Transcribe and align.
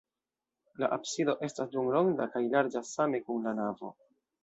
La 0.83 0.89
absido 0.97 1.35
estas 1.49 1.71
duonronda 1.75 2.29
kaj 2.35 2.45
larĝas 2.57 2.99
same 2.99 3.25
kun 3.29 3.51
la 3.51 3.59
navo. 3.65 3.97